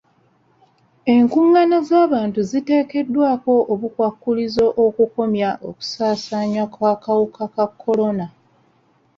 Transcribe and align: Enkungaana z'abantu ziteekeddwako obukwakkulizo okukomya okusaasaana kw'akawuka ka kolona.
Enkungaana 1.15 1.77
z'abantu 1.87 2.39
ziteekeddwako 2.49 3.53
obukwakkulizo 3.73 4.65
okukomya 4.85 5.49
okusaasaana 5.69 6.63
kw'akawuka 6.73 7.43
ka 7.55 7.65
kolona. 7.81 8.27